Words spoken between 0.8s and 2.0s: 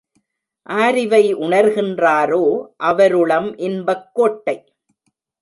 ஆரிவை உணர்கின்